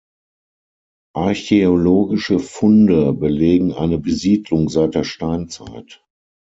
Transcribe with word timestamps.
Archäologische 1.15 2.39
Funde 2.39 3.13
belegen 3.13 3.71
eine 3.71 3.99
Besiedlung 3.99 4.67
seit 4.67 4.95
der 4.95 5.03
Steinzeit. 5.03 6.03